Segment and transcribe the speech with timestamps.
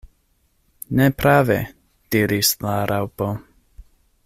[0.99, 1.59] "Ne prave!"
[2.17, 3.31] diris la Raŭpo.